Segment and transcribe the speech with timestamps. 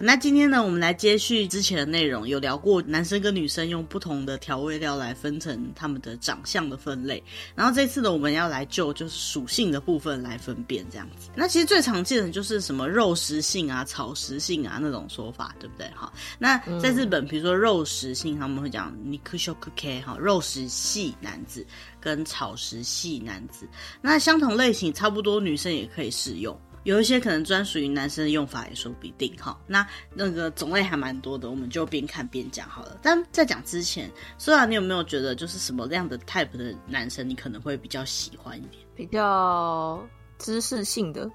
[0.00, 7.22] 那今天呢，我们来接续之前的内容，有聊过男生跟女生用不同的调味料来分成他们的长相的分类。
[7.56, 11.30] 然后这次呢，我们要来就就是属性的部分来分辨这样子。
[11.34, 15.88] 那其实最常见的就是什么肉食性啊、草食性啊那种说法，对不对？
[15.96, 21.66] 哈，那在日本，比如说肉食性，他们会讲肉食系哈，肉食系男子
[22.00, 23.66] 跟草食系男子。
[24.00, 26.56] 那相同类型，差不多女生也可以适用。
[26.84, 32.98] 有一些可能专属于男生的用法也说不定哈，那那个种类还蛮多的，我们就边看边讲好了。
[33.02, 38.82] 但在讲之前，虽然你有没有觉得就是什么样的 type 的男生你可能会比较喜欢一点？
[38.94, 40.02] 比较
[40.38, 41.30] 知识性的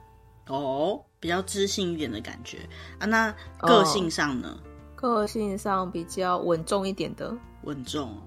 [0.48, 2.60] 哦，比较知性一点的感觉
[3.00, 3.06] 啊。
[3.06, 4.58] 那个性上呢？
[4.58, 8.18] 哦，个性上比较稳重一点的，稳重。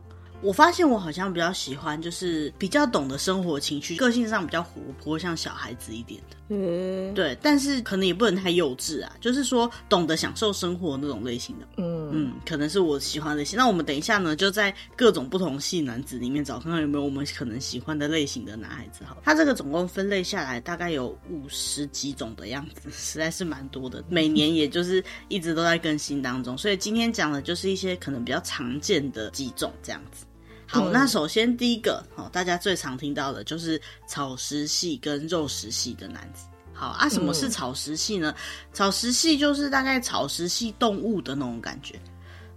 [0.42, 6.36] 我发现我好像比较喜欢，就是比较懂得生活情趣，个性上比较活泼，像小孩子一点的。
[6.48, 11.66] 嗯，对，但是可能也不能太幼稚啊，就是说懂得享受生活那种类型的。
[11.78, 13.56] 嗯嗯，可能是我喜欢的类型。
[13.56, 19.04] 那我们等一下呢，就在各种不同系男子里面找看看有没有我们可能喜欢的类型的男孩子。
[19.04, 24.04] 好，他这个总共分类下来大概有五十几种的样子， 实在是蛮多的。
[24.08, 30.24] 每年也就是一直都在更新当中，所以今天讲的就是一些可能比较常见的几种这样子。
[30.66, 36.46] 好，那首先第一个，好，大家最常听到的就是草食系跟肉食系的男子。
[36.72, 38.34] 好啊，什么是草食系呢？
[38.36, 41.98] 嗯、草食系就是大概草食系动物的那种感觉，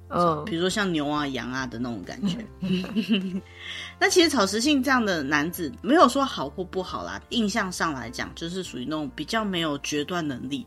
[0.09, 2.45] 嗯，比如说像牛啊、羊啊的那种感觉。
[2.59, 3.41] 嗯、
[3.97, 10.65] 那其实草食性这样的男子没有说好或不好啦，印象上来讲，就是属于那种比较没有决断能力。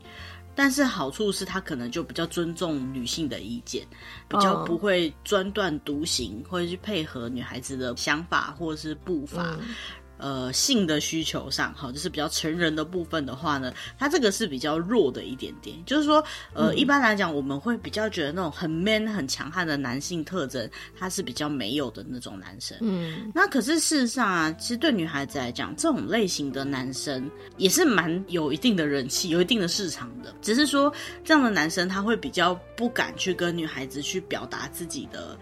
[0.55, 3.87] 但是好处是他可能就比较尊重女性的意见，
[4.29, 9.57] 比较不会专断独行，会去配合女孩子的想法或者是步伐。
[9.61, 9.75] 嗯
[10.23, 15.77] 呃，性的需求上，哈，就是比较成人的部分的话呢，他这个是比较弱的一点点。
[15.85, 16.23] 就是说，
[16.55, 22.79] 呃，嗯、一般来讲，我们会比较觉得那种很 man、很强悍的男性特征，他是比较没有的那种男生。
[22.83, 30.33] 嗯，那可是事实上啊，其实对女孩子来讲，这种类型的男生也是蛮有一定的人气、有一定的市场的。
[30.41, 30.95] 只是说，
[31.25, 35.37] 这样的男生他会比较不敢去跟女孩子去表达自己的。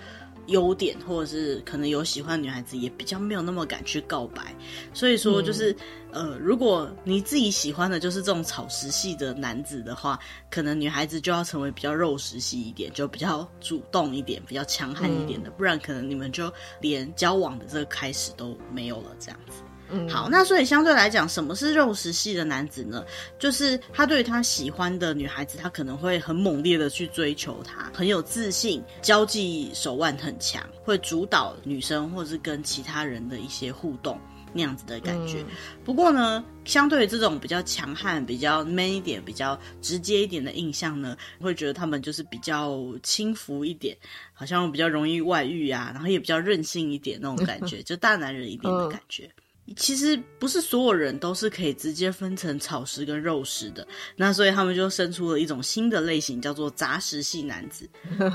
[0.46, 4.54] 优点，或者是可能有喜欢的女孩子，也比较没有那么敢去告白。
[4.92, 5.72] 所以说，就是、
[6.12, 10.18] 嗯、呃，如果你自己喜欢的就是这种草食系的男子的话，
[10.50, 19.62] 可能女孩子就要成为比较肉食系一点，就比较主动一点，比较强悍一点的，嗯、不然可能你们就连交往的这个开始都没有了，这样子。
[19.92, 23.04] 嗯，好，那所以相对来讲，什么是肉食系的男子呢？
[23.38, 34.18] 就是他对他喜欢的女孩子，他可能会很猛烈的去追求她，很有自信，交际手腕很强，会主导女生或是跟其他人的一些互动
[34.52, 35.40] 那样子的感觉。
[35.42, 35.46] 嗯、
[35.84, 43.96] 不过呢，相对于这种比较强悍、比较 man 一点、比较直接一点的印象呢，会觉得他们就是比较轻浮一点，
[44.32, 49.24] 好像比较容易外遇啊，然后也比较任性一点那种感觉， 就大男人一点的感觉。
[49.24, 49.42] 嗯
[49.76, 53.86] 其实不是所有人都是可以直接分成草食跟肉食的，
[54.16, 57.88] 那所以他们就生出了一种新的类型，叫做杂食系男子。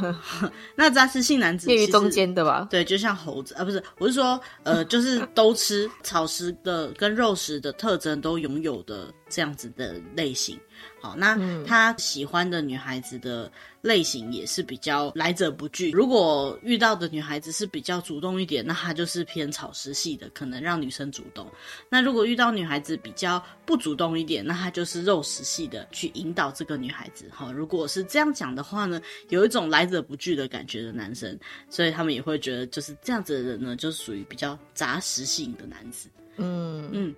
[0.75, 2.68] 那杂食系男子介于中间的吧？
[2.69, 10.59] 对，就像猴子啊，不是，我是说，呃，就是都吃草食的跟肉食的特征都拥有的这样子的类型。
[11.00, 15.91] 好，那他喜欢的女孩子的类型也是比较来者不拒。
[15.91, 21.47] 如果遇到的女孩子是比较主动一点，那他就是偏草食系的，可能让女生主动。
[21.90, 27.25] 那如果遇到女孩子比较不主动一点，那他就是肉食系的，去引导这个女孩子。
[27.31, 29.00] 好，如果是这样讲的话呢，
[29.30, 31.38] 有一种来者不拒的感觉的男生，
[31.69, 36.09] 所以他们也会觉得就是这样子的人呢，就是属于比较杂食性的男子。
[36.38, 37.16] 嗯嗯。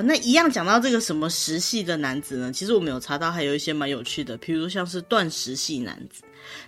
[0.00, 2.50] 好，那一样讲到这个什么食系的男子呢？
[2.52, 6.22] 其实我们有查到，还有一些蛮有趣的，譬如像是断食系男子。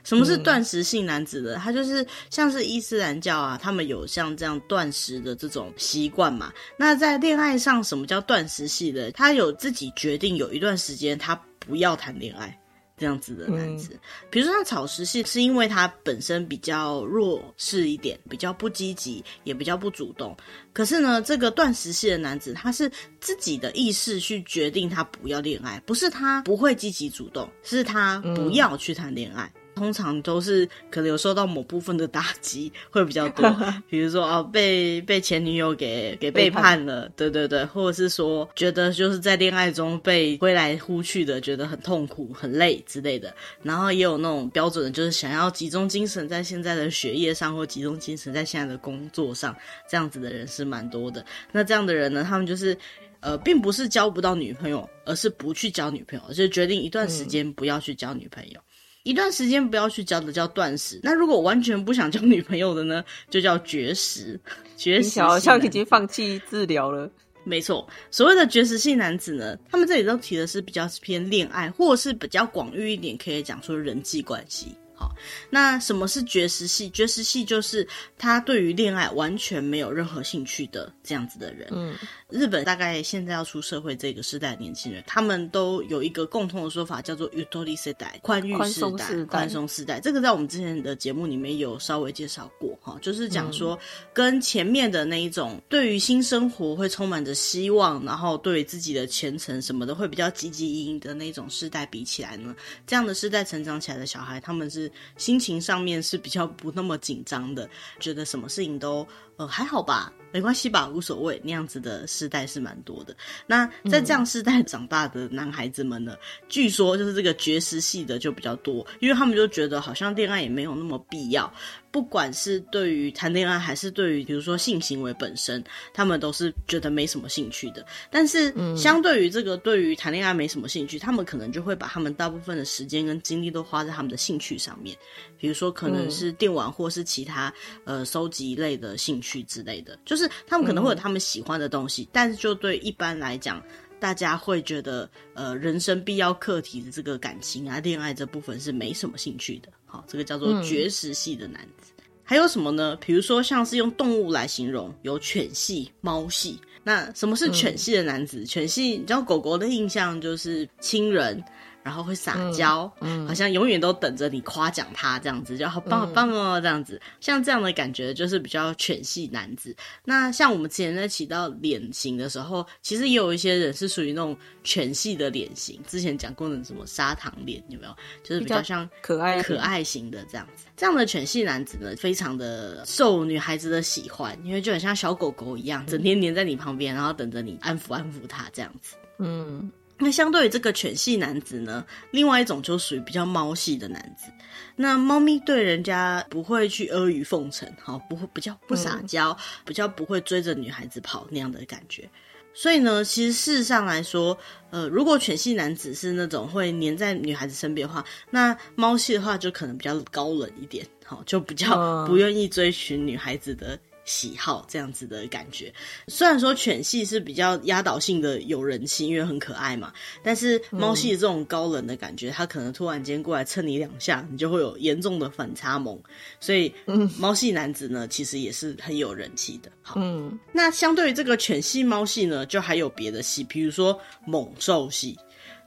[0.04, 1.56] 什么是断食系男子的？
[1.56, 6.52] 嗯、他就是像是伊斯兰教啊，他们有像这样断食的这种习惯嘛。
[6.76, 9.10] 那在恋爱上，什么叫断食系的？
[9.12, 12.58] 他有自己决定，有一段时间他不要谈恋爱。
[13.02, 13.98] 这样子的男子，
[14.30, 20.36] 比如说像草食系，是因为他本身比较弱势一点，比较不积极，也比较不主动。
[20.72, 22.88] 可是呢，这个断食系的男子，他是
[23.18, 29.52] 自己的意识去决定他不要恋爱，不是他不会积极主动，是他不要去谈恋爱。
[29.74, 33.44] 通常都是可能有受到某部分的打击会比较多，
[33.88, 43.34] 比如说啊，被被前女友给给背叛了，对对对，或者是说觉得就是在恋爱中被挥来呼去的，觉得很痛苦、很累之类的。
[43.62, 49.56] 然后也有那种标准的，就是想要集中精神在现在的学业上，或集中精神在现在的工作上，
[49.88, 51.24] 这样子的人是蛮多的。
[51.50, 52.76] 那这样的人呢，他们就是
[53.20, 58.58] 呃，并不是交不到女朋友，而是不去交女朋友，就是决定一段时间不要去交女朋友。
[58.58, 58.71] 嗯
[59.04, 64.40] 一段时间不要去交的叫断食，那如果完全不想交女朋友的呢，就叫绝食。
[64.76, 67.10] 绝食好像已经放弃治疗了。
[67.44, 74.76] 没错，所谓的绝食性男子呢，他们这里都提的是比较偏恋爱，或者是比较广域一点，可以讲说人际关系。
[75.02, 75.12] 好，
[75.50, 76.88] 那什么是绝食系？
[76.90, 81.68] 绝食系就是他对于恋爱完全没有任何兴趣的这样子的人。
[81.72, 81.92] 嗯。
[82.28, 90.00] 日本大概现在要出社会这个时代的年轻人，他们都有一个共同的说法，叫做 “Utori 世代”宽裕时代、宽松时代。
[90.00, 93.78] 这个在我们之前的节目里面有稍微介绍过，哈，就是讲说
[94.14, 102.54] 跟前面的那一种对于新生活会充满着希望，然后对于自己的前程什么的会比较积极营营的那种世代比起来呢，
[102.86, 107.68] 这样的世代成长起来的小孩，他们是心情上面是比较不那么紧张的，
[107.98, 109.06] 觉得什么事情都。
[109.42, 111.40] 呃，还好吧，没关系吧，无所谓。
[111.42, 113.16] 那样子的世代是蛮多的。
[113.44, 116.18] 那在这样世代长大的男孩子们呢，嗯、
[116.48, 121.52] 据说就是这个绝食系的就比较多，因为他们就觉得好像恋爱也没有那么必要。
[121.90, 125.62] 不管是对于谈恋爱，还是对于比如说性行为本身，
[125.92, 127.84] 他们都是觉得没什么兴趣的。
[128.10, 134.96] 但是相对于这个，对于谈恋爱没什么兴趣，他们可能就会把他们大部分的时间跟精力都花在他们的兴趣上面，
[135.42, 137.52] 比如说可能是电玩或是其他
[137.82, 139.98] 呃收集类的兴趣之类的。
[140.04, 143.60] 就是他们可能会有他们喜欢的东西，但是就对一般来讲，
[143.98, 149.68] 大家会觉得呃人生必要课题的这个感情啊、恋爱这部分是没什么兴趣的。
[149.84, 151.90] 好，这个叫做绝食系的男子。
[151.98, 152.96] 嗯、还有什么呢？
[153.04, 156.56] 比如说，像是用动物来形容，有犬系、猫系。
[156.84, 158.42] 那什么是犬系的男子？
[158.42, 161.42] 嗯、犬系，你知道狗狗的印象就是亲人。
[161.82, 169.74] 然后会撒娇，嗯，好像永远都等着你夸奖他这样子，就好棒好棒哦，这样子，像这样的感觉就是比较犬系男子。
[170.04, 175.80] 那像我们之前在提到脸型的时候，其实也有一些人是属于那种犬系的脸型。
[175.86, 177.96] 之前讲过的什么砂糖脸有没有？
[178.22, 180.66] 就是比较像可爱可爱型的这样子。
[180.76, 188.96] 这样的犬系男子呢，非常的受女孩子的喜欢，因为就很像小狗狗一样，整天黏在你旁边，然后等着你安抚安抚它这样子。
[189.18, 189.70] 嗯。
[190.02, 194.26] 那相对于这个犬系男子呢，另外一种就属于比较猫系的男子。
[194.74, 202.08] 那猫咪对人家不会去阿谀奉承，好，不会比较不撒娇，嗯、比较不会追着女孩子跑那样的感觉。
[202.54, 204.36] 所以呢，其实事实上来说，
[204.70, 213.78] 呃，如果犬系男子是那种会黏在女孩子身边的话，那猫系的话就可能比较高冷一点，好，就比较不愿意追寻女孩子的。
[214.04, 215.72] 喜好这样子的感觉，
[216.08, 225.98] 虽然说犬系是比较压倒性的有人气，因为很可爱嘛，但是猫系的这种高冷的感觉，它可能突然间过来蹭你两下，你就会有严重的反差萌。
[226.40, 226.72] 所以，
[227.18, 229.70] 猫系男子呢，其实也是很有人气的。
[229.82, 235.18] 好，嗯，那相对于这个犬系猫系呢，就还有别的系，比如说猛兽系。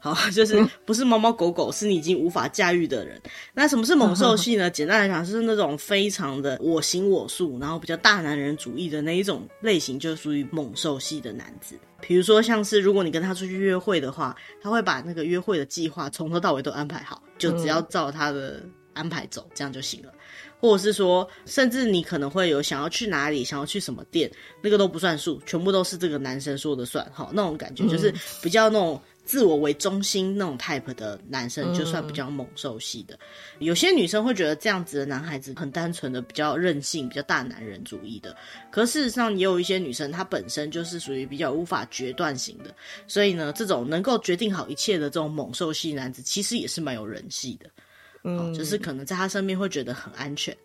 [0.06, 3.20] 好， 就是不是猫猫狗狗，是你已经无法驾驭的人。
[3.56, 4.70] 那什么是猛兽系呢？
[4.72, 11.76] 简单来讲，是那种非常的我行我素，然后比较大男人主义的那一种类型，就属于猛兽系的男子。
[12.02, 18.62] 比如说，像是如果你跟他出去约会的话，他会把那个约会的计划从头到尾都安排好，就只要照他的
[18.94, 20.14] 安排走，这样就行了。
[20.60, 24.30] 或者是说，甚至你可能会有想要去哪里，想要去什么店，
[24.62, 27.04] 那个都不算数，全部都是这个男生说的算。
[27.12, 29.02] 好，那种感觉就是比较那种。
[29.26, 33.16] 自我为中心那种 type 的男生，就算比较猛兽系的。
[33.60, 38.38] 嗯、有些女生会觉得这样子的男孩子很单纯的，比较任性，比较大男人主义的。
[38.72, 42.74] 可事实上，也有一些女生，她本身就是属于比较无法决断型的。
[43.08, 47.70] 所以呢，这种能够决定好一切的这种猛兽系男子，其实也是蛮有人气的。
[48.24, 50.56] 嗯，就是可能在他身边会觉得很安全。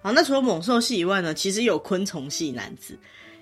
[0.00, 2.96] 好，那除了猛兽系以外呢，其实有昆虫系男子。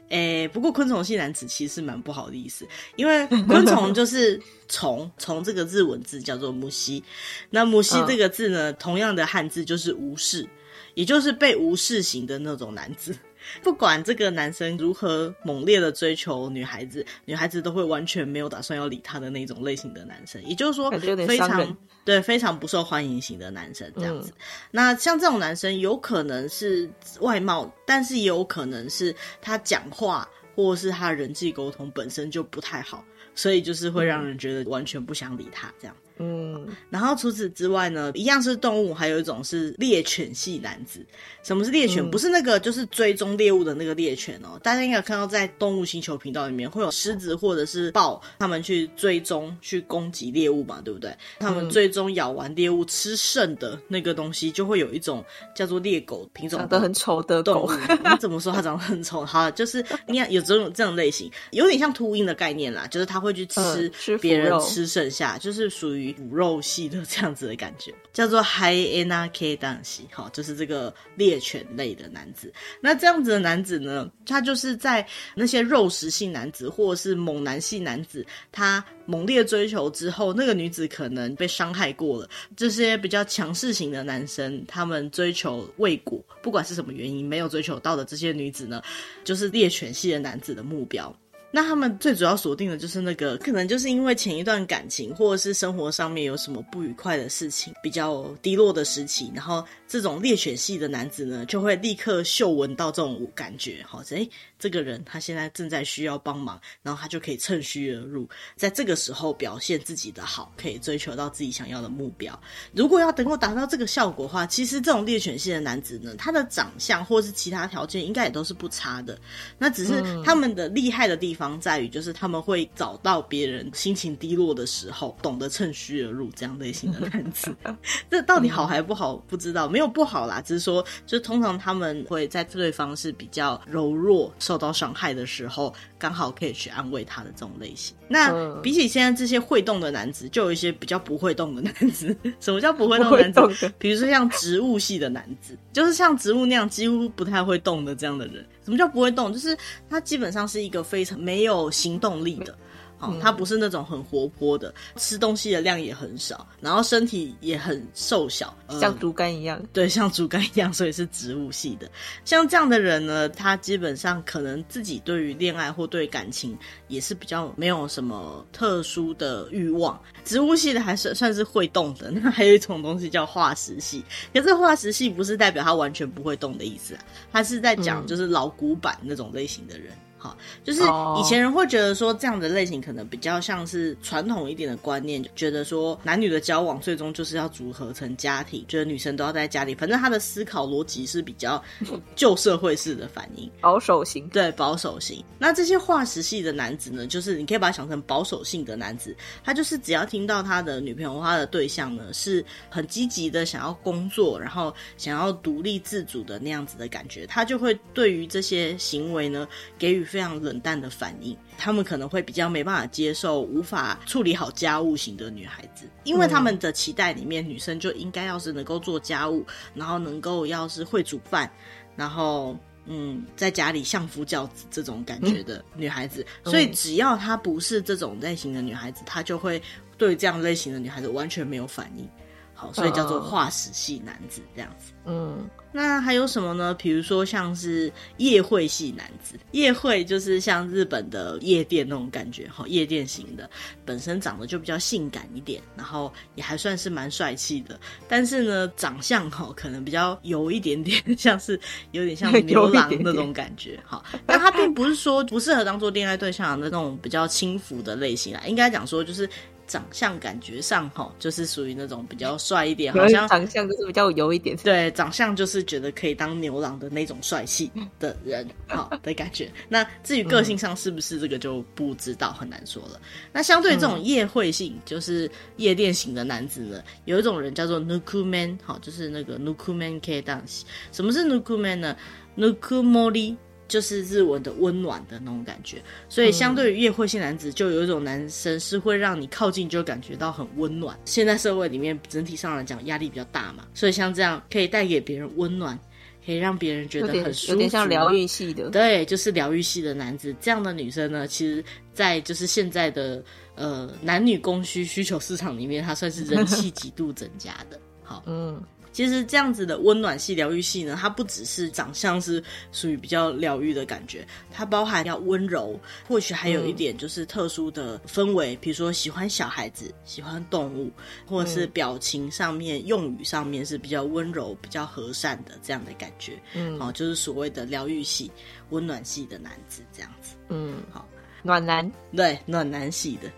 [0.09, 7.03] 诶、欸，不过昆虫系男子其实是蛮不好的意思，因为昆虫就是 虫，虫这个日文字叫做母西，
[7.51, 10.49] 那母西这个字呢，同样的汉字就是无视，
[10.95, 13.17] 也就是被无视型的那种男子。
[13.63, 24.31] 不管这个男生如何猛烈的追求女孩子，女孩子都会完全没有打算要理他的那种类型的男生，也就是说非常对非常不受欢迎型的男生这样子。
[24.31, 26.89] 嗯、那像这种男生有可能是
[27.21, 35.97] 外貌，但是也有可能是他讲话或者是他人际沟通本身就不太好，所以就是会让人觉得完全不想理他这样。
[36.19, 41.05] 嗯，然后除此之外呢，一样是动物，还有一种是猎犬系男子。
[41.43, 42.03] 什么是猎犬？
[42.03, 44.59] 嗯、不是那个，就是追踪猎物的那个猎犬哦。
[44.63, 51.17] 大家应该有看到，在动物星球频道里面会有狮子或者是豹，他们去追踪、去攻击猎物嘛，对不对？
[51.39, 57.71] 他们最终咬完猎物吃剩的那个东西，就会有一种叫做猎狗品种，长得很丑的动物。
[57.89, 59.25] 你怎么说它长得很丑？
[59.25, 63.89] 好， 就是你看有这种这种类型，有点像秃鹰的概念啦，就是它会去吃
[64.21, 72.53] 别人吃剩下，就是属于骨肉系的这样子的感觉， 叫做 Hyenaki 男子，好，就是这个猎犬类的男子。
[72.81, 82.29] 那这样子的男子呢，他就是在那些肉食性男子或者是猛男系男子，他猛烈追求之后，那个女子可能被伤害过了。
[82.57, 88.83] 这些比较强势型的男生，他们追求未果，不管是什么原因没有追求到的这些女子呢，
[89.25, 91.15] 就是猎犬系的男子的目标。
[91.57, 112.39] 那他们最主要锁定的就是那个，可能就是因为前一段感情或者是生活上面有什么不愉快的事情，比较低落的时期，然后这种猎犬系的男子呢，就会立刻嗅闻到这种感觉，好，诶，这个人他现在正在需要帮忙，然后他就可以趁虚而入，在这个时候表现自己的好，可以追求到自己想要的目标。
[112.75, 119.19] 如果要能够达到这个效果的话，其实这种猎犬系的男子呢，他的长相或是其他条件应该也都是不差的，
[119.57, 121.46] 那只是他们的厉害的地方。
[121.61, 127.55] 在于就是他们会找到别人心情低落的时候，懂得趁虚而入这样类型的男子。
[128.11, 129.17] 这到底好还不好？
[129.29, 137.97] 不知道，没有不好啦，只是说，就通常他们会在对方是比较柔弱、受到伤害的时候，刚好可以去安慰他的这种类型。
[138.09, 142.17] 那比起现在这些会动的男子，就有一些比较不会动的男子。
[142.41, 143.73] 什么叫不会动的男子？
[143.79, 148.47] 比如说像植物系的男子，就是像植物那样几乎不太会动的这样的人。
[148.65, 149.33] 什么叫不会动？
[149.33, 149.57] 就是
[149.89, 152.57] 他基本上是一个非常没有行动力的。
[152.99, 159.63] 好，他不是那种很活泼的，吃东西的量也很少，然后身体也很瘦小，像竹竿一样。
[159.73, 161.91] 对，像竹竿一样，所以是植物系的。
[162.25, 166.57] 像这样的人呢，他基本上可能自己对于恋爱或对感情
[166.89, 170.01] 也是比较没有什么特殊的欲望。
[170.25, 172.11] 植物系的还是算是会动的。
[172.17, 177.01] 那还有一种东西叫化石系，可是化石系不是代表他完全不会动的意思啊，
[177.33, 179.93] 他是在讲就是老古板那种类型的人。
[180.19, 180.81] 好，就是
[181.19, 189.75] 以前人会觉得说这样的类型可能比较像是传统一点的观念，觉得说男女的交往最终就是要组合成家庭，觉得女生都要在家里。
[189.75, 191.63] 反正他的思考逻辑是比较
[192.17, 194.27] 旧社会式的反应，保守型。
[194.31, 195.23] 对，保守型。
[195.39, 209.47] 那这些化石系的男子呢，就是你可以把它想成保守性的男子，他就是只要听到他的女朋友或他的对象呢是很积极的想要工作，然后想要独立自主的那样子的感觉，他就会对于这些行为呢
[209.79, 219.45] 给予非常冷淡的反应，他们可能会比较没办法接受无法处理好家务型的女孩子，因为他们的期待里面，女生就应该要是能够做家务，
[219.75, 221.51] 然后能够要是会煮饭，
[221.97, 226.25] 然后嗯，在家里相夫教子这种感觉的女孩子。
[226.45, 229.61] 所以只要她不是这种类型的女孩子，她就会
[229.99, 232.09] 对这样类型的女孩子完全没有反应。
[232.57, 234.93] 好，所以叫做化石系男子这样子。
[235.05, 235.49] 嗯。
[235.73, 236.73] 那还有什么呢？
[236.73, 243.51] 比如说像是夜会系男子，夜会就是像日本的夜店那种感觉，哈，夜店型的，
[243.85, 251.61] 本身长得就比较性感一点，然后也还算是蛮帅气的，但是呢，长相哈可能比较油一点点， 像是
[251.91, 254.03] 有点像 牛郎那种感觉，哈。
[254.25, 259.29] 但他并不是说不适合当做恋爱对象的那种比较轻浮的类型啊，应该讲说就是。
[259.67, 264.57] 长相感觉上哈，就是属于那种比较帅一点，好像长相就是比较油一点。
[264.59, 269.51] 对，长相就是觉得可以当牛郎的那种帅气的人， 好的感觉。
[269.69, 273.01] 那至于个性上是不是这个就不知道，很难说了。
[273.33, 280.63] 那相对这种夜会性，就是夜店型的男子呢，有一种人叫做 nukuman，好，就是那个 nukuman K dance。
[280.93, 281.97] 什么是 nukuman 呢
[282.37, 283.37] ？Nukumori。
[283.69, 290.99] 就是日文的温暖的那种感觉，所以相对于夜会性男子，就有一种男生是会让你靠近就感觉到很温暖。
[291.05, 295.79] 现在社会里面整体上来讲压力比较大嘛，所以像这样可以带给别人温暖，
[296.25, 298.71] 可以让别人觉得很舒服，有点像疗愈系的。
[298.71, 303.23] 对，就是疗愈系的男子，这样的女生呢，其实，在就是现在的
[303.55, 307.81] 呃男女供需需求市场里面，她算是人气 极度增加的。
[308.03, 308.63] 好，嗯。
[308.97, 320.91] 其实这样子的温暖系、疗愈系呢，它不只是长相是属于比较疗愈的感觉，它包含要温柔，或许还有一点就是特殊的氛围，嗯、比如说喜欢小孩子、喜欢动物，
[321.27, 326.41] 或者是表情上面、嗯、用语上面是比较温柔、比较和善的这样的感觉。
[326.55, 328.33] 嗯，好，就是所谓的疗愈系、
[328.71, 330.37] 温暖系的男子这样子。
[330.49, 331.07] 嗯，好，
[331.43, 333.31] 暖男，对，暖男系的。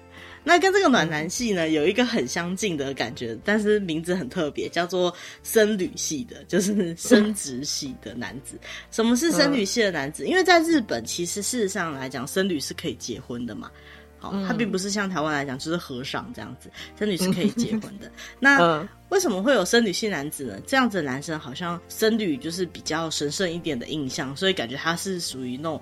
[0.49, 8.59] 那跟这个暖男系呢，有一个很相近的感觉，但是名字很特别，叫做僧侣系的，就是生殖系的男子。
[8.91, 10.27] 什么是僧侣系的男子？
[10.27, 13.71] 因为在日本，其实事实上来讲，僧侣是可以结婚的嘛。
[14.19, 18.11] 好，他并不是像台湾来讲，就是和尚这样子，僧侣是可以结婚的。
[18.41, 20.59] 那为什么会有僧侣系男子呢？
[20.67, 25.79] 这样子的男生好像僧侣就是比较神圣一点的印象，所以感觉他是属于那种。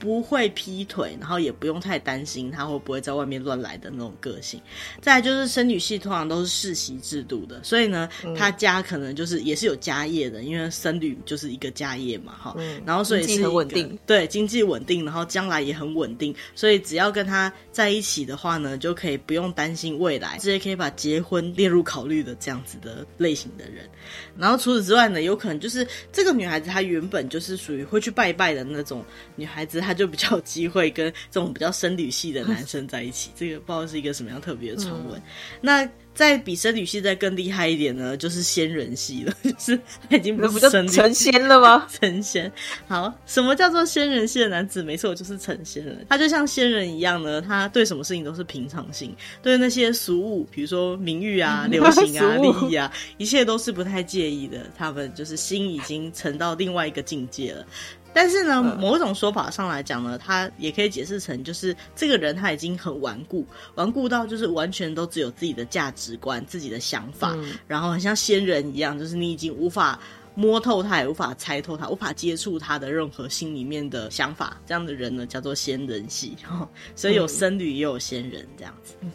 [0.00, 4.58] 不会劈腿，然后也不用太担心他会不会在外面乱来的那种个性。
[5.02, 12.80] 再来就是生女系通常都是世袭制度的，所以呢，嗯、他家可能就是也是有家业的，因为生女就是一个家业嘛，哈、嗯。
[12.86, 23.84] 然后所以是很稳定，对，经济稳定，然后将来也很稳定，所以只要跟他在一起的话呢，就可以不用担心未来，直接可以把结婚列入考虑的这样子的类型的人。
[24.34, 29.04] 然后除此之外呢，有可能就是这个女孩子她原本就是属于会去拜拜的那种
[29.36, 29.89] 女孩子。
[29.90, 35.18] 他就比较有机会跟这种比较生理系的男生在一起，这个不知道是一个什么样特别的传闻。
[35.18, 35.22] 嗯、
[35.60, 41.86] 那再比生理系再更厉害一点呢，就是仙人系了，就是他已经不是僧侣，成仙了吗？
[41.90, 42.50] 成仙。
[42.86, 44.80] 好，什么叫做仙人系的男子？
[44.80, 45.96] 没错，就是成仙了。
[46.08, 54.66] 他就像仙人一样呢，他对什么事情都是平常心，对那些俗物，比如说名誉啊、 流行啊、利益啊，一切都是不太介意的。
[54.76, 57.66] 他们就是心已经沉到另外一个境界了。
[58.12, 69.98] 但是呢，某一种说法上来讲呢，他也可以解释成，就是这个人他已经很顽固，顽固到就是完全都只有自己的价值观、自己的想法，嗯、然后很像仙人一样，就是你已经无法
[70.34, 74.60] 摸透他，也无法猜透他，无法接触他的任何心里面的想法。
[74.66, 76.36] 这样的人呢，叫做仙人系。
[76.96, 78.94] 所以有僧侣，也有仙人这样子。
[79.02, 79.10] 嗯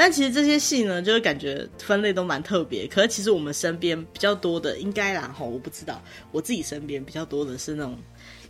[0.00, 2.86] 但其实这些戏呢，就是感觉分类都蛮特别。
[2.86, 6.02] 可是其实我们身边比较多的，应该啦，哈，我不知道。
[6.32, 7.98] 我自己身边比较多的是那种，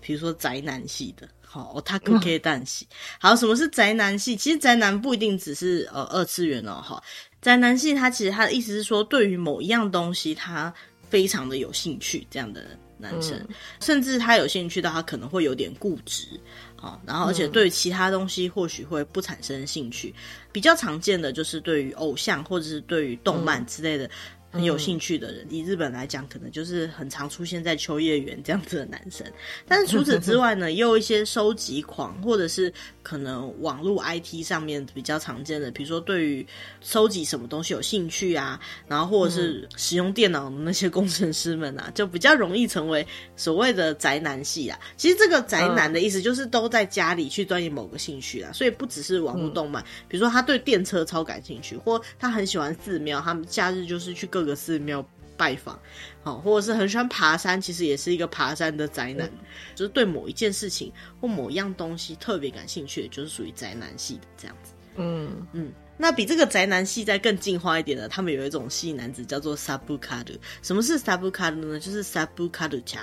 [0.01, 2.87] 比如说宅男系的，齁，Otaku K 蛋系。
[3.19, 4.37] 好，什么是宅男系？
[4.37, 7.03] 其实宅男不一定只是呃二次元哦，哈。
[7.43, 10.73] 宅男系他其实他的意思是说，对于某一样东西他
[11.09, 12.65] 非常的有兴趣，这样的
[12.97, 13.49] 男生，嗯、
[13.81, 16.29] 甚至他有兴趣到他可能会有点固执。
[16.81, 24.07] 哦，然后而且对其他东西或许会不产生兴趣，嗯、比较常见的就是对于偶像或者是对于动漫之类的。
[24.07, 24.11] 嗯
[24.51, 29.27] 很有兴趣的人，以日本来讲，可能就是很常出现在秋叶原这样子的男生。
[29.67, 36.47] 但是除此之外呢， 也有一些收集狂，或者是可能网络 IT 上面比较常见的，比如说对于
[36.81, 44.79] 收集什么东西有兴趣啊，然后或者是使用电脑的那些工程师们啊，就比较容易成为所谓的宅男系啊。
[44.97, 55.79] 其实这个宅男的意思就是都在家里去钻研某个兴趣啊，所以不只是网络动漫，比如说他对电车超感兴趣，或他很喜欢寺庙，他们假日就是去各个寺庙拜访，
[56.23, 59.39] 好，或者是很喜欢爬山，其实也是一个爬山的宅男，嗯、
[59.75, 64.73] 就是对某一件事情或某一样东西特别感兴趣，就是属于宅男系的这样子。
[64.97, 70.37] 嗯嗯，那比这个宅男系再更进化一点的，他们有一种系男子叫做 Sabukaru。
[70.61, 71.81] 什么是 Sabukaru 呢？
[71.81, 72.99] 就是 Sabukarucha，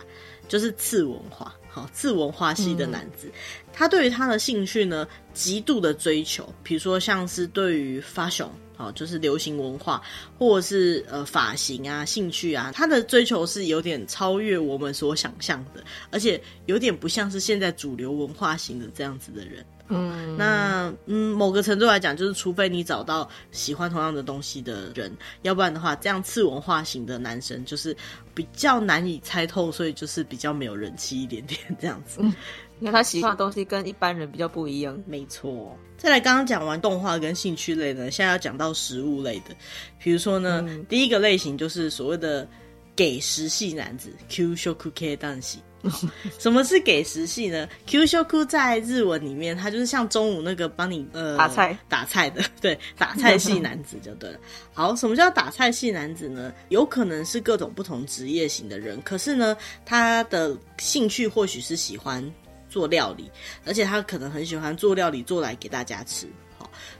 [0.47, 1.56] 就是次文化。
[1.69, 3.34] 好，次文化系的男子，嗯、
[3.73, 8.50] 他对于他的兴趣呢，极度的追求，比如说像是对于 fashion。
[8.77, 10.01] 好，就是流行文化，
[10.37, 19.65] 或者是呃发型啊、兴趣啊，他的追求是有点超越我们所想象的，而且有点不像是现在主流文化型的这样子的人。
[19.89, 25.12] 嗯，那嗯，某个程度来讲，就是除非你找到喜欢同样的东西的人，
[25.43, 27.95] 要不然的话，这样次文化型的男生就是
[28.34, 32.19] 比较难以猜透，所以就是比较没有人气一点点这样子。
[32.21, 32.34] 嗯
[32.80, 35.76] 因为他喜欢的东西跟一般人比较不一样，没错。
[35.97, 39.56] 再来，刚刚讲完动画跟兴趣类的，现在要讲到食物类的。
[39.97, 42.47] 比如说呢，嗯、第一个类型就是所谓的
[42.95, 45.58] 给食系男子 Q shoku K 男系。
[46.39, 54.39] 什么是给食系呢？Q shoku 在日文里面，它就是像中午那个帮你呃打菜打菜的， 对，打菜系男子就对了。
[54.73, 56.54] 好，什么叫打菜系男子呢？
[56.69, 62.23] 有可能是各种不同职业型的人，可是呢，他的兴趣或许是喜欢。
[62.69, 63.32] 做料理，
[63.65, 66.28] 而且他可能很喜欢做料理，做来给大家吃。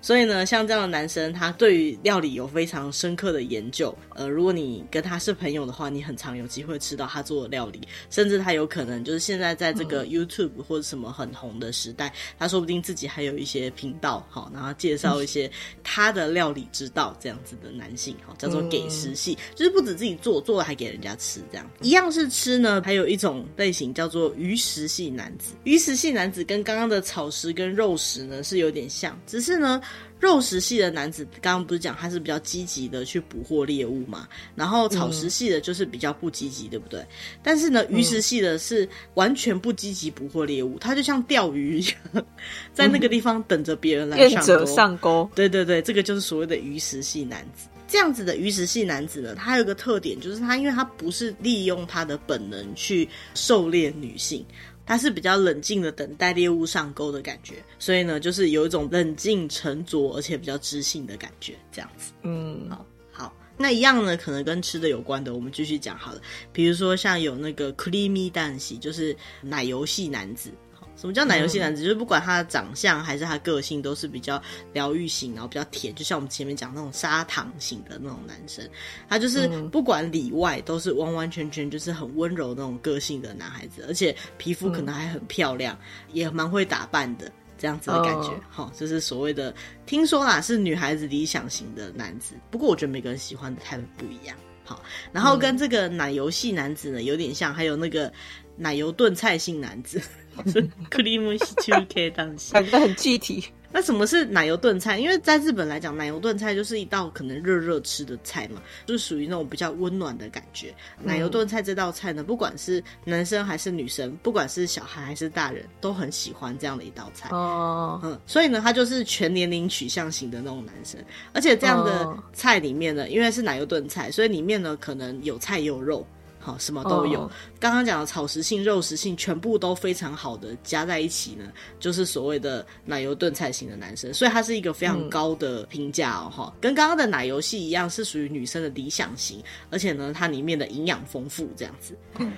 [0.02, 3.96] 所以呢，像这样的男生，他对于料理有非常深刻的研究。
[4.16, 15.50] 呃，如果你跟他是朋友的话，你很常有机会吃到他做的料理，甚至他有可能就是现在在这个 YouTube 或者什么很红的时代，他说不定自己还有一些频道，好，然后介绍一些
[15.84, 22.82] 他的料理之道这样子的男性，好，叫做给食系，就是不止自己做，做了还给人家吃，这样一样是吃呢。
[22.84, 29.67] 还有一种类型叫做鱼食系男子，鱼食系男子跟刚刚的草食跟肉食呢是有点像，只是呢。
[29.68, 29.82] 呢，
[30.20, 34.28] 肉食系的男子刚刚不是讲他是比较积极的去捕获猎物嘛？
[34.56, 37.06] 然后草食系的就是比较不积极，嗯、对不对？
[37.44, 42.26] 但是呢，鱼食系的是完全不积极捕获猎物，他就像钓鱼一样，
[42.74, 44.66] 在那个地方等着别人来上钩。
[44.66, 45.30] 上钩。
[45.36, 47.68] 对对对，这个就是所谓的鱼食系男子。
[47.90, 54.46] 这样子的鱼食系男子呢，他有一个特点，就是他因为他不是利用他的本能去狩猎女性。
[54.88, 62.14] 他是比较冷静的等待猎物上钩的感觉，所以呢，就是有一种冷静沉着而且比较知性的感觉，这样子。
[62.24, 66.22] 嗯，好，好，那一样呢，可能跟吃的有关的，我们继续讲好了。
[66.54, 70.50] 比如说像有那个 creamy 蛋系，就是奶油系男子。
[70.98, 71.82] 什么叫奶油系男子？
[71.82, 74.42] 嗯、就是不管他的长相还是他个性，都是比较
[74.74, 78.68] 疗愈型，然后比较甜，就像我们前面讲那种砂糖型的那种男生。
[79.08, 88.32] 他就是不管里外都是完完全全就是很温柔那种个性的男孩子，而且皮肤可能还很漂亮，嗯、也蛮会打扮的这样子的感觉。
[88.50, 89.54] 好、哦，这、就是所谓的
[89.86, 92.34] 听说啦，是女孩子理想型的男子。
[92.50, 94.36] 不过我觉得每个人喜欢的态度不一样。
[94.64, 94.82] 好，
[95.14, 98.12] 然后跟这个奶油系男子呢有点像，还有那个
[98.56, 100.02] 奶油炖菜性男子。
[100.46, 103.44] 是 cream cheese 当时，感觉很具体。
[103.70, 104.98] 那什么是奶油炖菜？
[104.98, 110.74] 因为在日本来讲，奶油炖菜就是一道可能热热吃的菜嘛，就是属于那种比较温暖的感觉。
[111.04, 117.28] 奶油炖菜这道菜呢，不管是男生还是女生，不管是小孩还是大人，都很喜欢这样的一道菜。
[117.32, 121.00] 哦，嗯，所以呢，他就是全年龄取向型的那种男生。
[121.34, 126.08] 而且这样的菜里面呢，因为是奶油炖菜，所以里面呢可能有菜有肉。
[126.48, 127.30] 好，什么都有。
[127.60, 134.14] 刚刚讲的草食性、肉食性，全部都非常好的加在一起呢，就是所谓的奶油炖菜型的男生。
[134.14, 141.98] 所以他是一个非常高的评价哦，哈、嗯，跟刚刚的奶油系一样，是属于女生的理想型，而且呢，它里面的营养丰富，这样子。
[142.18, 142.32] 嗯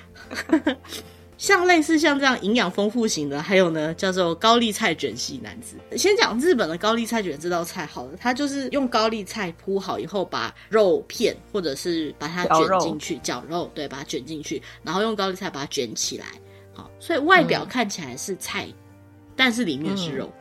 [1.39, 5.77] 像类似像这样营养丰富型的，还有呢，叫做高丽菜卷西男子。
[5.97, 16.25] 先讲日本的高丽菜卷这道菜好了，它就是用高丽菜铺好以后，把肉片或者是把它卷进去，绞肉，肉，对，把它卷进去，然后用高丽菜把它卷起来，
[16.73, 18.73] 好，所以外表看起来是菜，嗯、
[19.37, 20.25] 但是里面是肉。
[20.25, 20.33] 嗯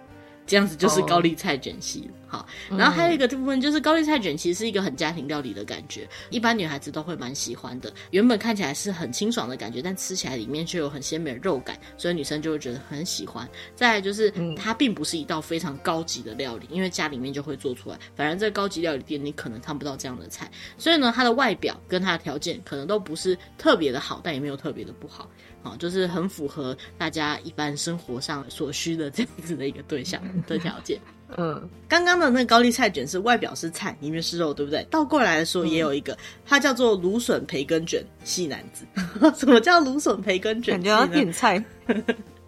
[0.48, 7.92] 这样子就是高丽菜卷西了，好，然后还有一个部分就是高丽菜卷，其实是一个很家庭料理的感觉，一般女孩子都会蛮喜欢的。
[8.10, 13.48] 原本看起来是很清爽的感觉，但吃起来里面却有很鲜美的肉感，所以女生就会觉得很喜欢。
[13.74, 17.98] 再来就是它并不是一道非常高级的料理，因为家里面就会做出来。
[18.14, 25.30] 反正在高级料理店你可能看不到这样的菜，所以呢，它的外表跟它的条件可能都不是特别的好，但也没有特别的不好。
[25.62, 31.00] 好，就是很符合大家一般生活上所需的这样子的一个对象的条件。
[31.36, 34.86] 嗯，刚刚的那个高丽菜卷是外表是菜，里面是肉，对不对？
[34.90, 38.86] 倒过来的时候也有一个，嗯、它叫做芦笋培根卷细男子。
[39.36, 40.74] 什么叫芦笋培根卷？
[40.74, 41.62] 感觉要点菜。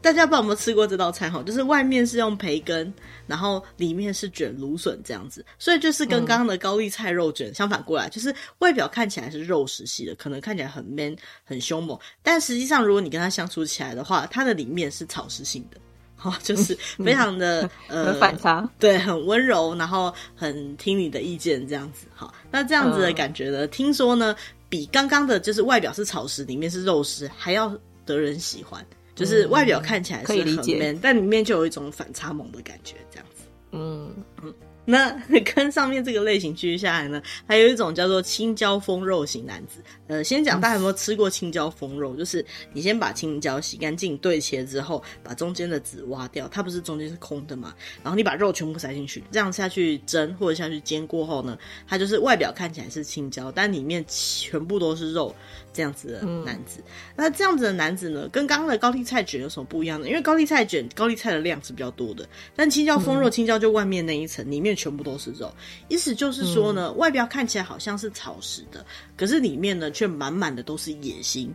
[0.02, 1.42] 大家不知道有没有吃过这道菜哈？
[1.42, 2.90] 就是外面是用培根，
[3.26, 11.14] 然后里面是卷芦笋这样子，所以就是跟刚刚的高丽菜肉卷相反过来，嗯、就是外表看起来是肉食系的，可能看起来很 man
[11.44, 15.78] 很凶猛，但实际上如果你跟他相处起来的话，它的里面是草食性的，
[16.20, 24.36] 哈，就是非常的、嗯、呃反差，对，很温柔，然后很听你的意见这样子，哈，那这样子的感觉呢，嗯、听说呢，
[24.68, 28.84] 比刚刚的就是外表是草食，里面是肉食还要得人喜欢。
[29.12, 33.42] 就是外表看起来是很 man，可以理解，但里面就有一种反差萌的感觉，这样子。
[33.72, 34.54] 嗯嗯。
[34.90, 35.16] 那
[35.54, 39.80] 跟上面这个类型区下来呢，还有一种叫做青椒丰肉型男子。
[40.08, 42.16] 呃，先讲大家有没有吃过青椒丰肉？
[42.16, 47.72] 就是你先把青椒洗干净，对切之后，把中间的籽挖掉，它不是中间是空的嘛？
[48.02, 55.32] 然后你把肉全部塞进去，这样下去蒸或者下去煎过后呢，它就是外表看起来是青椒，但里面全部都是肉，
[55.72, 56.80] 这样子的男子。
[56.80, 60.08] 嗯、那这样子的男子呢，跟刚刚的高丽菜卷有什么不一样呢？
[60.08, 64.70] 因为高丽菜卷高丽菜的量是比较多的，但青椒风肉，青椒就外面那一层，里面。
[64.80, 65.52] 全部都是肉，
[65.88, 71.52] 意思就是说呢，嗯、外表看起来好像是草食的，可是里面呢却满满的都是野心、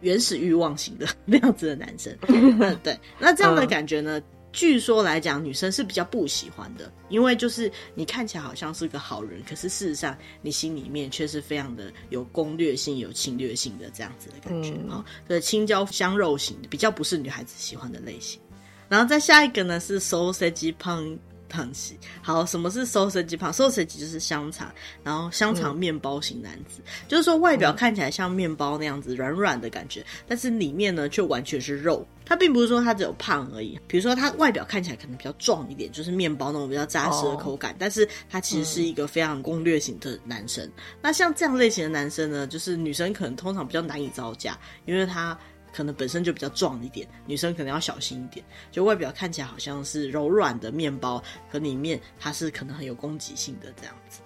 [0.00, 2.14] 原始欲望型的 那样子的男生。
[2.28, 4.22] 嗯，对，那这样的感觉呢，嗯、
[4.56, 15.04] 据说来讲，女生是比较不喜欢的，因为就是你看起来好像是个好人，可是事实上你心里面却是非常的有攻略性、有侵略性的这样子的感觉啊。
[15.28, 18.40] 对、嗯，青椒香肉型的比较不是女孩子喜欢的类型。
[18.88, 24.70] 然后再下一个呢是 sausage pan 胖系好，什么是 sausage 胖？sausage 就是香肠，
[25.02, 32.06] 然后香肠面包型男子，嗯、就是说外表看起来像面包那样子软软的感觉，但是里面呢却完全是肉。
[32.28, 40.64] 它并不是说它只有胖而已，比如说它外表看起来可能比较壮一点，就是面包那种比较扎实的口感，哦、但是它其实是一个非常攻略型的男生。
[40.64, 45.38] 嗯、那像这样类型的男生呢，就是女生可能通常比较难以招架，因为他。
[45.76, 48.42] 可能本身就比较壮一点，女生可能要小心一点。
[48.72, 54.20] 就外表看起来好像是柔软的面包，可里面它是可能很有攻击性的这样子。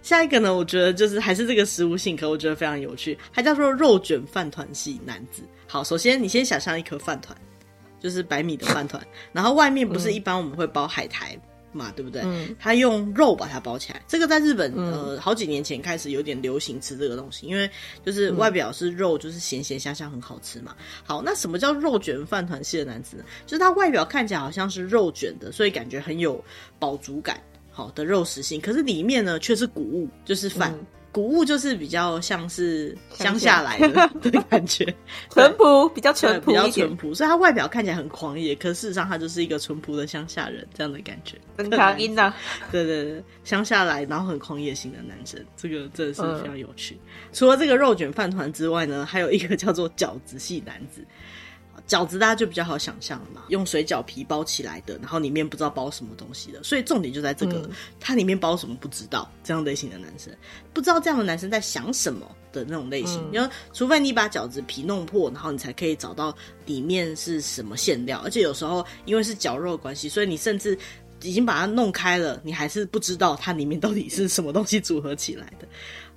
[0.00, 5.42] 下一个呢，我觉得就是还是这个食物性，可我觉得非常有趣，它叫做肉卷饭团系男子。
[5.66, 7.36] 好，首先你先想象一颗饭团，
[8.00, 11.38] 就是白米的饭团，然后外面不是一般我们会包海苔
[11.72, 12.22] 嘛，嗯、对不对？
[12.24, 14.02] 嗯，他用肉把它包起来。
[14.06, 17.70] 这个在日本，呃，好几年前开始有点流行吃这个东西，因为
[18.04, 20.74] 就是外表是肉，就是咸咸香香，很好吃嘛。
[21.04, 23.24] 好，那什么叫肉卷饭团系的男子呢？
[23.46, 26.42] 就是他外表看起来好像是肉卷的，所以感觉很有
[26.78, 27.40] 饱足感。
[27.70, 30.72] 好的肉食性，可是里面呢却是谷物，就是饭。
[30.72, 34.84] 嗯、谷物就是比较像是乡下来的 的感觉，
[35.30, 37.14] 淳朴，比较淳朴，比较淳朴。
[37.14, 41.36] 所以他外表看起来很狂野，可事实上他就是一个淳朴的乡下人这样的感觉。
[41.56, 42.32] 很强硬的，
[42.70, 46.94] 对对对，乡下来然后很狂野型的男生，这个真的是非常有趣。
[46.94, 51.04] 嗯、除了这个肉卷饭团之外呢，还有一个叫做饺子系男子。
[51.86, 60.32] 饺子大家就比较好想象了嘛，用水饺皮包起来的，然后里面不知道包什么东西的，所以重点就在这个，嗯、它里面包什么不知道，这样类型的男生
[60.72, 66.34] 不知道这样的男生在想什么的那种类型，因为、嗯、除非你把饺子皮弄破，然后你才可以找到
[66.66, 70.78] 里面是什么馅料，而且有时候因为是绞肉的关系，所以你甚至
[71.22, 75.66] 已经把它弄开了，你还是不知道它里面到底是什么东西组合起来的。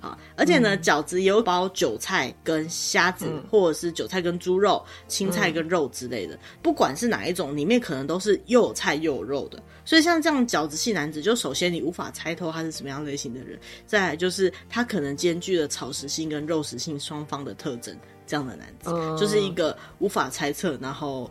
[0.02, 6.34] 啊，而且呢，饺、嗯、子也有包韭菜跟虾子，嗯、或者是韭菜跟猪肉、青菜跟肉之类的。
[6.34, 9.62] 嗯、不管是哪一种，里面可能都是又有菜又有肉的。
[9.84, 17.96] 所以像这样饺子系男子，就首先你无法猜透他是什么样类型的人，再来就是他可能兼具了草食性跟肉食性双方的特征。
[18.24, 21.30] 这样的男子、嗯、就是一个无法猜测，然后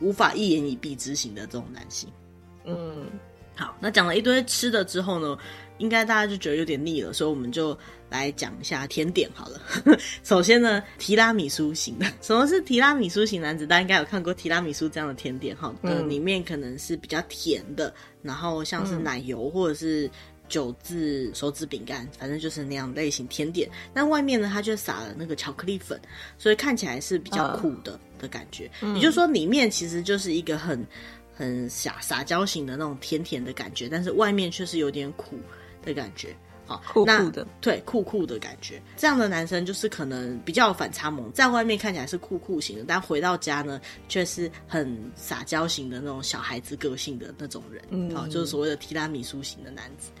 [0.00, 2.08] 无法一言以蔽之型的这种男性。
[2.64, 3.06] 嗯，
[3.54, 5.36] 好，那讲了一堆吃的之后呢，
[5.78, 7.76] 应该大家就觉得有点腻了，所以我们就。
[8.12, 9.58] 来讲一下甜点好了。
[10.22, 13.66] 首先呢，提拉米苏型的，什么是提拉米苏型男子？
[13.66, 20.10] 大家应该有看过提拉米苏这样的甜点哈，嗯，里面可能是比较甜的，然后像是奶油或者是
[20.46, 23.66] 九字手指饼干，反正就是那样类型甜点。
[23.94, 25.98] 但外面呢，它就撒了那个巧克力粉，
[26.36, 28.70] 所以看起来是比较苦的的感觉。
[28.94, 30.86] 也就是说，里面其实就是一个很
[31.34, 35.38] 很撒撒娇型的那种甜甜的感觉，但是外面却是有点苦
[35.82, 36.36] 的感觉。
[36.64, 38.80] 好酷酷的，对，酷酷的感觉。
[38.96, 47.82] 这样的男生就是可能比较反差萌，在外面看起来是酷酷型的，但回到家呢，却是很撒娇型的那种小孩子个性的那种人。
[47.90, 50.12] 嗯，好，就是所谓的提拉米苏型的男子。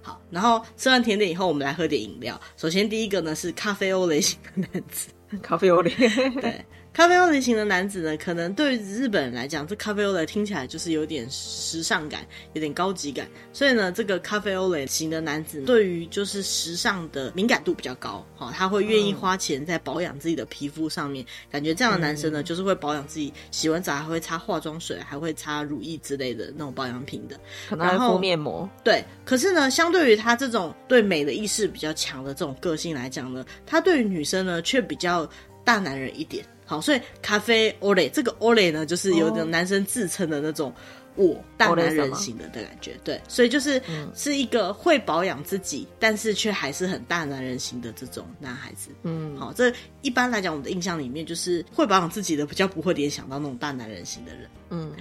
[0.00, 2.40] 好，然后吃完甜点以后，我们来喝点饮料。
[2.56, 5.10] 首先第一个呢是咖啡欧蕾型的男子，
[5.42, 5.90] 咖啡欧蕾，
[6.40, 6.64] 对。
[6.92, 13.28] 咖啡欧蕾型的男子呢，可能对于日本人来讲，这咖啡欧蕾听起来就是有点时尚感，有点高级感。
[13.52, 21.24] 所以呢，这个咖啡欧蕾型的男子对于就是时尚的敏感度比较高，哈，他会愿意花钱在保养自己的皮肤上面。
[21.48, 28.68] 感觉这样的男生呢，就是会保养自己，洗完澡还会擦化妆水，还会擦乳液之类的那种保养品的，可能还敷面膜。
[28.82, 35.28] 对，可是呢，相对于他这种对美的意识比较强的这种个性来讲呢，他对于女生呢却比较
[35.64, 36.44] 大男人一点。
[36.70, 40.72] 好，所以咖啡 Olay 这个 Olay 呢，就是有点男生自称的那种
[41.16, 43.82] 我大男人型的的感觉，对，所以就是
[44.14, 48.90] 是一个会保养自己，但是却还是很大男人型的这种男孩子。
[49.02, 54.48] 嗯，好，这一般来讲，我们的印象里面就是会保养自己的，比较不会联想到那种大男人型的人。
[54.68, 54.94] 嗯，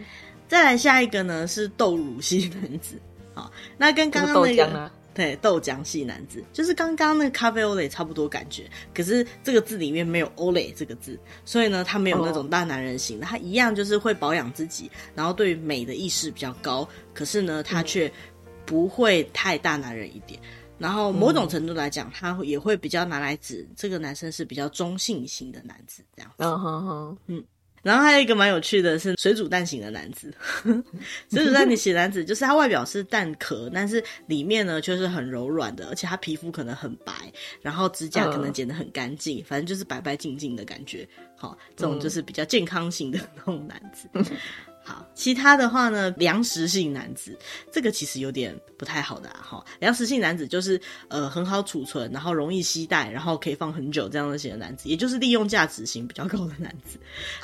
[0.48, 3.00] 再来下一个呢是豆乳系男子。
[3.36, 4.92] 好，那跟刚刚那个。
[5.20, 6.42] 对，豆浆系男子。
[6.54, 18.10] 就是刚刚那个咖啡欧蕾差不多感觉，可是这个字里面没有欧蕾这个字，所以呢，他没有那种大男人型的，他一样就是会保养自己，然后对于美的意识比较高，可是呢，他却
[18.66, 20.40] 不会太大男人一点，
[20.78, 26.46] 然后某种程度来讲，他也会比较拿来指这个男生是比较中性型的男子这样子。
[26.46, 27.44] 嗯哼哼，嗯。
[27.82, 30.34] 然后还有一个蛮有趣的是水煮蛋型的男子，
[31.32, 37.14] 水煮蛋型男子就是他外表是蛋壳，但是里面呢却是很柔软的，而且他皮肤可能很白，
[37.62, 41.08] 然后指甲可能剪得很干净，反正就是白白净净的感觉。
[41.36, 44.10] 好，这种就是比较健康型的那种男子。
[44.90, 47.38] 好，其他的话呢，粮食性男子
[47.72, 49.66] 这个其实有点不太好的哈、啊。
[49.80, 56.98] 粮食性男子就是呃很好储存，然后容易携带，然后可以放很久这样的型的男子，也就是利用价值型比较高的男子。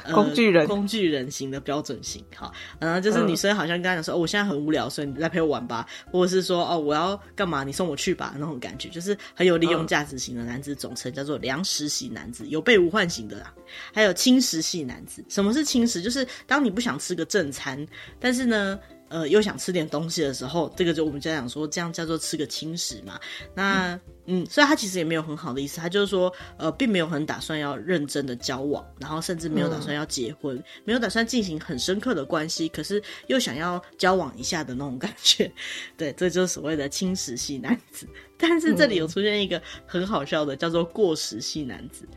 [0.04, 2.26] 呃、工具人，工具人型的标准型。
[2.36, 13.54] 好，然后就是女生好像跟他讲说，哦，我现在很无聊，所以你来陪我玩吧，或者是说哦，我要干嘛，你送我去吧，那种感觉就是很有利用价值型的男子，总称叫做粮食型男子，有备无患型的啦。
[13.94, 16.02] 还有轻食系男子，什么是轻食？
[16.02, 17.24] 就是当你不想吃个。
[17.36, 17.86] 正餐，
[18.18, 18.80] 但是呢。
[19.08, 23.20] 呃，又想吃点东西的时候，这个就我们家长说，这样叫做吃个轻食嘛。
[23.54, 23.94] 那
[24.26, 35.50] 嗯，嗯，所以他其实也没有很好的意思，他就是说，呃，并没有很打算要认真的交往，然后甚至没有打算要结婚，嗯、没有打算进行很深刻的关系，可是又想要交往一下的那种感觉。
[35.96, 38.08] 对，这就是所谓的轻食系男子。
[38.38, 42.08] 但是这里有出现一个很好笑的，叫做过食系男子。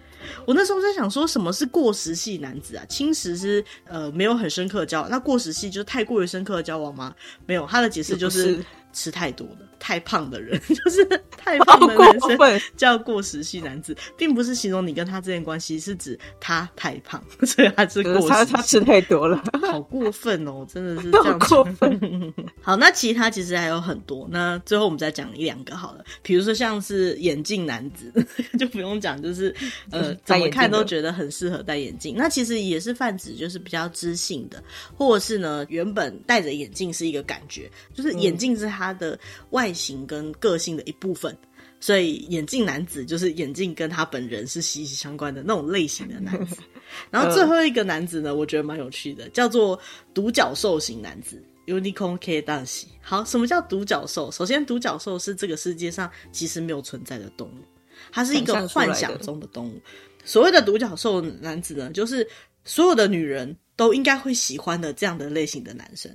[0.47, 2.85] 我那时候在想说，什么是过时系男子啊？
[2.89, 7.15] 青石是呃没有很深刻的交往，那过时系就是太过于深刻的交往吗？
[7.47, 9.68] 没有，他的解释就是吃太多了。
[9.79, 11.05] 太胖的人 就是
[11.37, 18.29] 太胖的男生叫过时系男子，并不是形容你跟他之间关系，是指他太胖， 所以他是过时。
[18.29, 20.67] 他他吃太多了，好过分哦！
[20.73, 22.35] 真的是这样过分。
[22.61, 24.29] 好，那其他其实还有很多。
[24.31, 28.13] 那最后我们再讲一两个好了，比如说像是眼镜男子，
[28.59, 29.55] 就不用讲，就是
[29.91, 32.15] 呃怎么看都觉得很适合戴眼镜。
[32.17, 34.63] 那其实也是泛指，就是比较知性的，
[34.97, 39.19] 或者是呢原本戴着眼镜是一个感觉，就是眼镜是他的
[39.51, 39.68] 外。
[39.69, 41.37] 外形跟个性的一部分，
[41.79, 46.57] 所以眼镜男子就是眼镜跟他本人是息息相关的那种类型的男子。
[47.11, 49.79] 然后最后一个男子呢，我觉得蛮有趣的，叫做
[50.15, 52.89] 独角兽型男子 （Unicorn K 大喜）。
[53.03, 54.31] 好，什么叫独角兽？
[54.33, 57.63] 首先，独角兽是这个世界上其实没有存在的动物，
[58.11, 59.79] 它是一个幻想中的动物。
[60.25, 62.27] 所谓的独角兽男子呢，就是
[62.65, 66.11] 所有的女人都应该会喜欢的这样的类型的男生，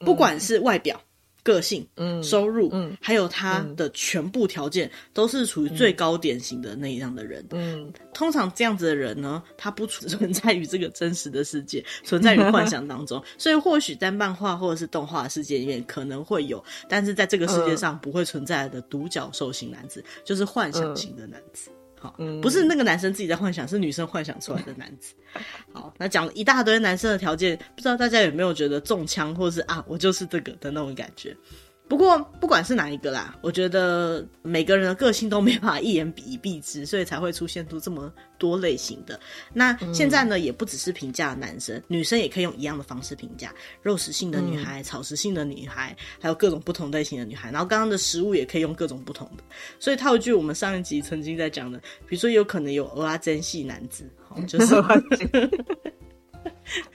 [0.00, 1.00] 不管是外表。
[1.48, 7.42] 个性、嗯，收入，嗯，还有他的全部条件，都是处于最高典型的那样的人。
[7.52, 13.22] 嗯，通常这样子的人呢，他不 存在于这个真实的世界，存在于幻想当中。
[13.38, 21.70] 所以，或许在漫画或者是动画世界里面可能会有，但是在这个世界上不会存在的独角兽型男子，就是幻想型的男子。
[22.00, 25.14] 好，不是那个男生自己在幻想，是女生幻想出来的男子。
[25.72, 31.36] 好，那讲了一大堆男生的条件，不知道大家有没有觉得中枪，或是啊，我就是这个的那种感觉。
[31.88, 39.18] 不过，不管是哪一个啦，我觉得每个人的个性都没办法一言以蔽之，所以才会出现出这么多类型的。
[39.54, 47.50] 那现在呢，嗯、也不只是评价男生，女生也可以用一样的方式评价肉食性的女孩、嗯、草食性的女孩，还有各种不同类型的女孩。
[47.50, 49.42] 然后刚刚的食物也可以用各种不同的。
[49.78, 54.04] 所以套一句我们上一集曾经在讲的，比如说有可能有蚵仔真系男子，
[54.46, 54.74] 就是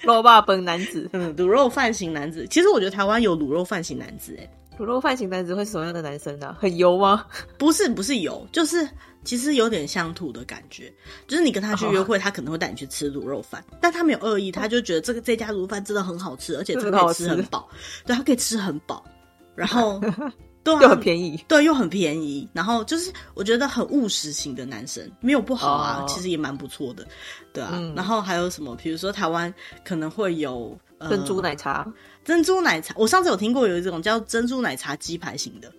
[0.01, 2.45] 肉霸本男子， 嗯，卤肉饭型男子。
[2.47, 6.57] 其实我觉得台湾有卤肉饭型男子、欸，卤肉饭型男子会是什么样的男生呢、啊？
[6.59, 7.25] 很油吗？
[7.57, 8.88] 不是，不是油，就是
[9.23, 10.91] 其实有点乡土的感觉。
[11.27, 12.23] 就是你跟他去约会，oh.
[12.23, 17.69] 他可能会带你去吃卤肉饭，但他没有恶意，他就觉得这个这家卤肉饭真的很好吃，而且他可以吃很饱。
[18.05, 19.05] 对，他可以吃很饱，
[19.55, 20.01] 然后
[20.63, 22.49] 对、啊，又很便宜，对，又很便宜。
[22.51, 26.09] 然后就是我觉得很务实型的男生，没有不好啊，oh.
[26.09, 27.05] 其实也蛮不错的，
[27.53, 27.93] 对啊、嗯。
[27.95, 28.75] 然后还有什么？
[28.77, 29.53] 比如说台湾
[29.86, 30.75] 可能会有。
[31.09, 31.86] 珍珠奶茶，
[32.23, 35.71] 珍珠奶茶，我上次有听过有一种叫珍珠奶茶鸡排型的。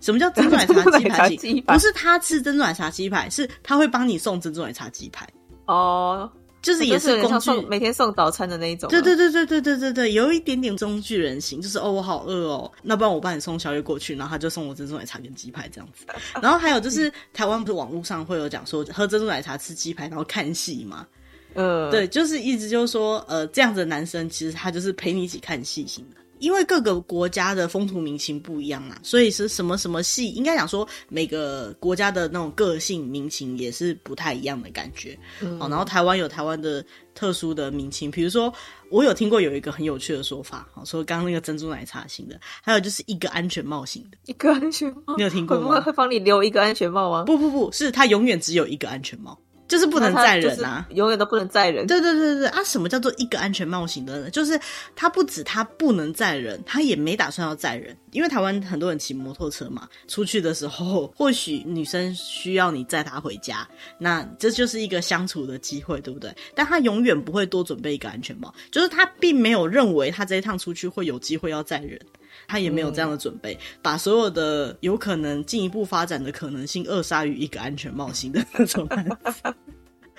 [0.00, 1.62] 什么叫 珍珠奶茶鸡排型？
[1.64, 5.28] 不是他吃珍珠奶茶鸡排，是他会帮你送珍珠奶茶鸡排。
[5.66, 6.30] 哦，
[6.62, 8.88] 就是也是工具，每天送早餐的那一种。
[8.88, 16.06] 对对对对对对对对，有一点点工具人型，就是哦，我好饿哦，那不然我帮你送宵夜过去，然后他就送我珍珠奶茶跟鸡排这样子。
[16.40, 21.06] 然后还有就是台湾不是网络上会有讲说喝珍珠奶茶吃鸡排，然后看戏吗？
[21.54, 35.18] 嗯，对，就是一直就是说，呃，这样子的男生其实他就是陪你一起看戏型的，因为各个国家的风土民情不一样嘛，所以是什么什么戏，应该讲说每个国家的那种个性民情也是不太一样的感觉。
[35.40, 36.84] 嗯，好，然后台湾有台湾的
[37.14, 38.52] 特殊的民情，比如说
[38.88, 45.74] 我有听过有一个很有趣的说法，好，说刚刚那个珍珠奶茶型的，还有就是一个安全帽型的，一个安全帽，你有听过吗？
[45.74, 47.24] 会会帮你留一个安全帽吗？
[47.24, 49.38] 不不不是，他永远只有一个安全帽。
[49.70, 51.86] 就是不能载人啊，永远都不能载人。
[51.86, 52.60] 对对对对啊！
[52.64, 54.30] 什么叫做一个安全帽型的呢？
[54.30, 54.58] 就是
[54.96, 57.96] 他不止他不能载人，他也没打算要载人。
[58.10, 63.64] 因为台湾很多人骑摩托车嘛，出去的时候或许女生需要你载她回家，
[63.96, 66.34] 那这就是一个相处的机会，对不对？
[66.52, 72.00] 但他永远不会多准备一个安全帽，就是他并没有认为他这一趟出去会有机会要载人。
[72.48, 79.54] 他也没有这样的准备，嗯、把所有的有可能进一步发展的可能性扼杀于一个安全帽型的那种男子。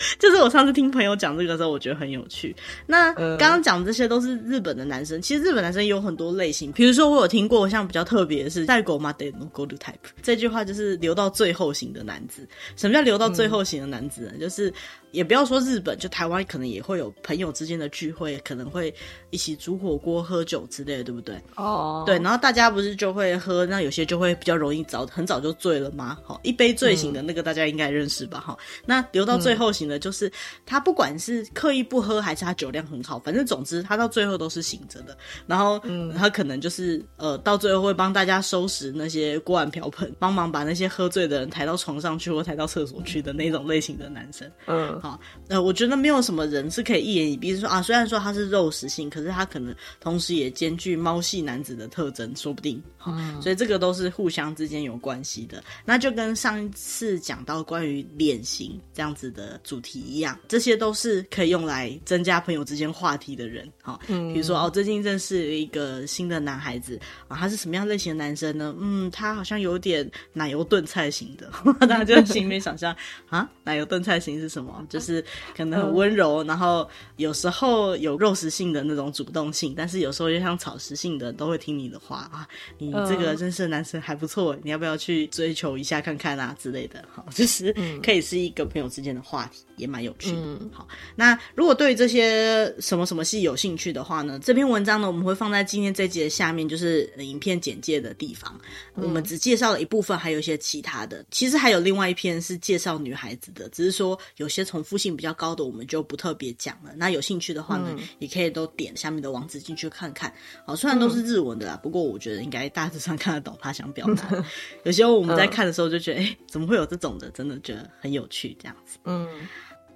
[0.17, 2.56] 就是我上次听朋友讲这个的时候，我觉得很有趣。
[2.88, 6.71] 那刚刚讲的这些都是日本的男生，其实日本男生也有很多类型。
[6.71, 9.93] 比如说，我有听过像比较特别的是“在狗马得 no go to type”
[10.24, 12.47] 这句话，就是留到最后型的男子。
[12.76, 14.32] 什么叫留到最后型的男子呢？
[14.34, 14.74] 嗯、就是
[15.12, 18.91] 也不要说日本，就台湾可能也会有朋友之间的聚会，可能会
[19.30, 21.39] 一起煮火锅、喝酒之类的，对不对？
[21.58, 22.17] 哦，对。
[22.17, 26.17] 然后大家不是就会喝，那有些就会比较容易早很早就醉了吗？
[26.24, 28.39] 好，一杯醉醒的那个大家应该认识吧？
[28.39, 29.91] 哈，那留到最后醒的。
[29.91, 30.32] 的，就是
[30.66, 35.18] 他不管是刻意不喝，还是他酒量很好，反正总之他到最后都是醒着的。
[35.45, 44.49] 然后，嗯，他可能就是呃，到最后会帮大家收拾那些锅碗瓢盆，帮忙把那些喝醉的人抬到床上去，或抬到厕所去的那种类型的男生。
[44.68, 52.80] 嗯，好，呃，我觉得没有什么人是可以一言以蔽说啊，虽然说他是肉食性，可是他可能同时也兼具猫系男子的特征，说不定。
[52.97, 55.64] 好，嗯，所以这个都是互相之间有关系的。
[55.84, 63.68] 那就跟上一次讲到关于脸型这样子的主题一样，这些都是可以用来增加朋友之间话题的人。
[63.82, 68.76] 好，嗯，比如说哦，最近认识了一个新的男孩子啊，他是什么样类型的男生呢？
[68.80, 71.52] 嗯，他好像有点奶油炖菜型的，
[71.88, 72.95] 大家就心里面想象
[73.30, 74.86] 啊，奶油炖菜型是什么？
[74.91, 75.23] 就是
[75.55, 82.45] 可能很温柔，然后有时候有肉食性的那种主动性，但是有时候又像草食性的，都会听你的话啊。
[82.77, 87.03] 你这个认识的男生还不错，你要不要去追求一下看看啊之类的？
[87.09, 87.73] 好，就是
[88.03, 89.61] 可以是一个朋友之间的话题。
[89.77, 90.37] 也蛮有趣的。
[90.37, 98.55] 嗯、好，那如果对这些什么什么戏有兴趣的话呢，这篇文章呢，我们会放在今天这集的下面，就是影片简介的地方。
[98.95, 101.25] 嗯、我们只介绍了一部分，还有一些其他的。
[101.31, 106.91] 其实还有另外一篇是介绍女孩子的，只是说有些重复性比较高的，我们就不特别讲了。
[106.95, 110.34] 那有兴趣的话呢，嗯、也可以都点下面的网址进去看看。
[110.65, 114.27] 好，虽然都是日文的啦，嗯、不过我觉得应该大致上看得懂他想表达。
[114.32, 114.43] 嗯、
[114.84, 117.29] 有时候我们在看的时候就觉得，哎、嗯欸，怎么会有这种的？
[117.29, 118.97] 真的觉得很有趣，这样子。
[119.05, 119.27] 嗯。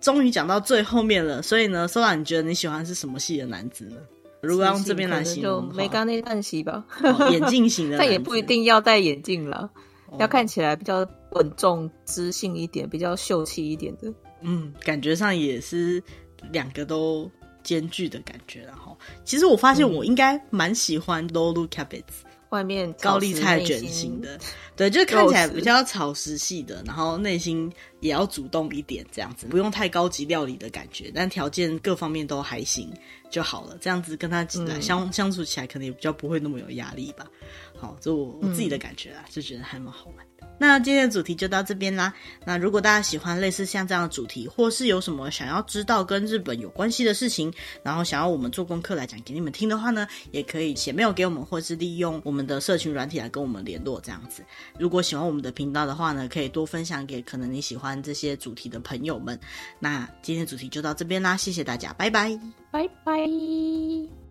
[0.01, 3.97] 终于讲到最后面了，所以呢，Sola，你觉得你喜欢是什么系的男子呢？
[4.41, 9.67] 如果用这边来形容，就梅干内旦系吧，哦、眼镜型的， 但也不一定要戴眼镜了，
[10.09, 14.13] 哦、要看起来比较稳重、知性一点，比较秀气一点的。
[14.45, 16.01] 嗯，感觉上也是
[16.51, 17.29] 两个都
[17.63, 18.61] 兼具的感觉。
[18.61, 22.03] 然后，其实我发现我应该蛮喜欢 Roll Cabbage。
[22.49, 24.39] 外面高丽菜卷型的，
[24.77, 27.69] 对，就看起来比较草食系的，然后内心
[27.99, 32.89] 也要主动一点，这样子不用太高级料理的感觉，但条件各方面都还行
[33.29, 33.77] 就好了。
[33.81, 37.25] 这样子跟他来相、嗯、相处起来，可能也比较不会那么有压力吧。
[37.77, 40.25] 好，这我我自己的感觉啊，就觉得还蛮好玩。
[40.57, 42.13] 那今天的主题就到这边啦。
[42.45, 47.53] 那如果大家喜欢类似像这样的主题，或是有什么想要知道跟日本有关系的事情，
[47.83, 54.43] 然后想要我们做功课来讲给你们听的话呢，也可以写 mail 给我们，或是利用我们的社群软体来跟我们联络这样子。
[54.79, 59.39] 如果喜欢我们的频道的话呢，可以多分享给可能你喜欢这些主题的朋友们。
[59.79, 62.39] 那今天的主题就到这边啦，谢谢大家，拜拜，
[62.71, 64.24] 拜拜。